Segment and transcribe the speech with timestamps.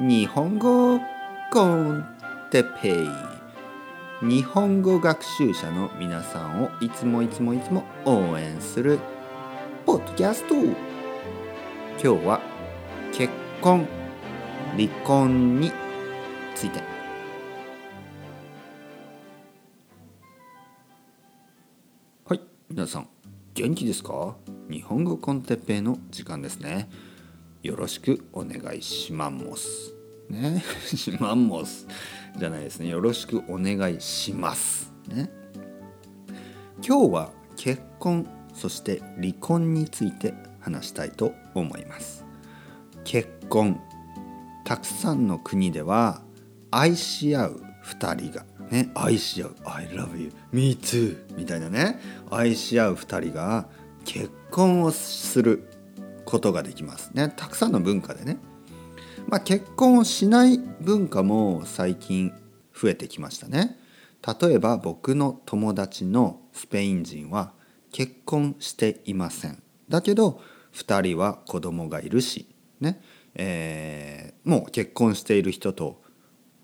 [0.00, 0.98] 日本語
[1.52, 2.06] コン
[2.50, 4.26] テペイ。
[4.26, 8.98] 日本語学習者の皆さんをいつもいつもいつも応援する
[9.84, 10.54] ポッドキャスト。
[10.54, 10.74] 今
[11.98, 12.40] 日は
[13.12, 13.86] 結婚
[14.74, 15.70] 離婚に
[16.54, 16.82] ついて。
[22.24, 22.40] はい
[22.70, 23.08] 皆さん
[23.52, 24.34] 元気ですか？
[24.70, 26.88] 日本語コンテッペイの時間ですね。
[27.62, 29.92] よろしくお願いします。
[30.30, 30.62] ね？
[30.86, 31.86] しマンモス
[32.38, 32.88] じゃないですね。
[32.88, 34.90] よろしくお願いします。
[35.08, 35.30] ね？
[36.82, 42.24] 今日は結婚そして離婚について話したいと思います。
[43.04, 43.78] 結婚。
[44.64, 46.22] たくさんの国では
[46.70, 48.46] 愛し合う2人が。
[48.70, 48.90] ね？
[48.94, 52.00] 愛し合う「I love you」「Me too」みたいなね。
[52.30, 53.68] 愛し合う2人が
[54.04, 55.68] 結婚をする
[56.30, 57.32] ことができますね。
[57.36, 58.38] たくさんの文化でね、
[59.26, 62.32] まあ、結婚をしない文化も最近
[62.74, 63.76] 増えてきましたね。
[64.40, 67.52] 例えば僕の友達のスペイン人は
[67.92, 69.62] 結婚していません。
[69.88, 70.40] だけど
[70.74, 72.48] 2人は子供がいるし
[72.80, 73.02] ね。
[73.34, 76.02] えー、もう結婚している人と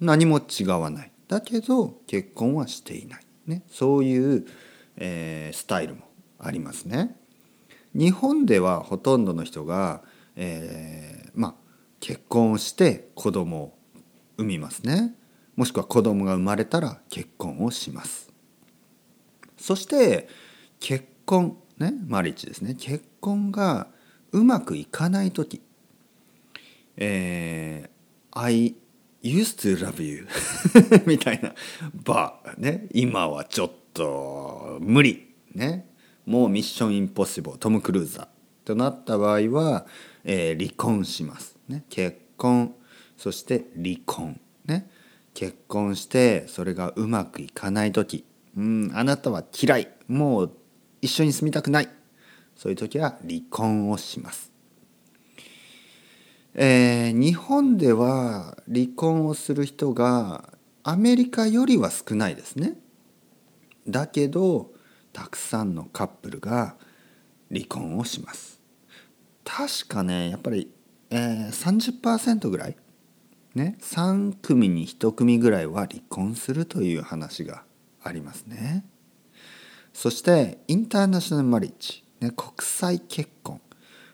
[0.00, 1.12] 何も違わない。
[1.28, 4.46] だけど結婚はしていない、ね、そういう、
[4.96, 6.02] えー、スタイルも
[6.38, 7.16] ありますね。
[7.94, 10.02] 日本ではほとんどの人が、
[10.36, 11.54] えー、まあ
[12.00, 13.78] 結婚をして子供を
[14.36, 15.14] 産みますね。
[15.56, 18.30] もしくは子供が生まれたら結婚をします。
[19.56, 20.28] そして
[20.78, 22.74] 結婚ねマリッジですね。
[22.74, 23.88] 結婚が
[24.32, 25.62] うまくいかない時
[26.98, 28.74] えー、I
[29.22, 30.26] used to love you
[31.06, 31.54] みたいな。
[32.04, 35.90] バーね今はちょっと無理ね。
[36.26, 38.28] もうミッションインポッシブルトム・クルーザー。
[38.66, 39.86] となった場合は、
[40.24, 42.74] えー、離婚します、ね、結婚
[43.16, 44.38] そして離婚。
[44.66, 44.90] ね。
[45.32, 48.24] 結婚してそれがうまくいかない時。
[48.56, 49.88] うんあなたは嫌い。
[50.08, 50.52] もう
[51.00, 51.88] 一緒に住みたくない。
[52.56, 54.52] そういう時は離婚をします。
[56.54, 62.74] えー、日本では離婚をする人がアメリカよりは少ないですね。
[63.86, 64.72] だけど
[65.16, 66.76] たくさんのカップルが
[67.50, 68.60] 離婚をします。
[69.44, 70.70] 確かねやっぱり、
[71.08, 72.76] えー、30%ぐらい？
[73.54, 77.62] ね？3組に1組ぐらいは離婚するという話が
[78.02, 78.84] ありますね。
[79.94, 83.62] そしてインターナショナルマリッジ、ね、国際結婚。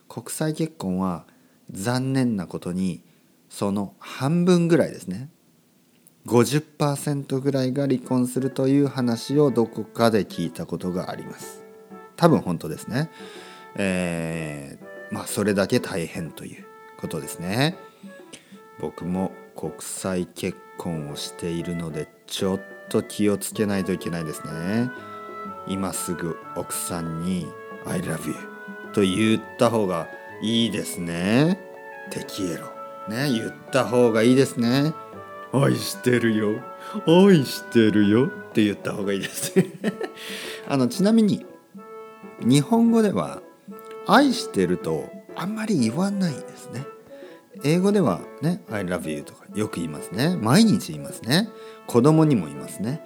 [0.08, 1.26] 国際結婚は
[1.72, 3.02] 残念なことに
[3.48, 5.30] その半分ぐらいですね。
[6.26, 11.62] 50%ぐらいが離婚するという話をどこかで聞いたことがあります。
[12.16, 13.10] 多分本当ですね。
[13.76, 16.64] えー、まあそれだけ大変という
[16.98, 17.76] ことですね。
[18.78, 24.90] 僕も国際結婚をしているのでちょっと気をつけないといけないですね。
[25.66, 27.46] 今すぐ奥さんに
[27.86, 28.34] 「I love you」
[28.94, 30.08] と言った方が
[30.42, 31.58] いいですね。
[32.10, 32.66] テキエロ
[33.08, 34.92] ね言った方がいいですね。
[35.52, 36.60] 愛してるよ
[37.06, 39.52] 愛してるよって言った方がいいです
[40.68, 41.44] あのちなみに
[42.40, 43.42] 日本語では
[44.06, 46.86] 愛してるとあんまり言わないですね。
[47.64, 50.36] 英語ではね I love you とかよく言いますね。
[50.36, 51.48] 毎日言いますね。
[51.86, 53.04] 子供にも言いますね。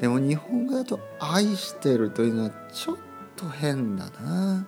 [0.00, 2.96] でも日本語だと愛してるというのはちょっ
[3.36, 4.66] と変だな。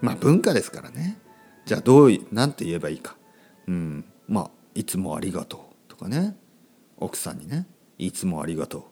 [0.00, 1.18] まあ文化ですからね。
[1.64, 3.16] じゃあどう何て言えばいいか。
[3.68, 4.04] うん。
[4.28, 5.69] まあいつもありがとう。
[6.00, 6.36] かね。
[6.96, 7.66] 奥さんにね
[7.98, 8.82] 「いつもありがとう」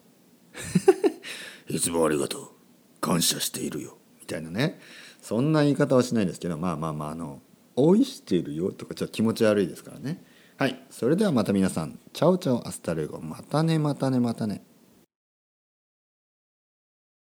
[1.73, 2.49] 「いつもありがとう。
[3.01, 4.79] 感謝しているよ」みたいなね。
[5.21, 7.41] そんな言い方はしないですけどまあまあまああの
[7.77, 10.23] 「愛しているよ」とかちょっと気持ち悪いですからね。
[10.57, 10.85] はい。
[10.89, 11.99] それではまた皆さん。
[12.11, 13.19] チャオチャオアスタルエゴ。
[13.21, 14.63] またねまたねまたね。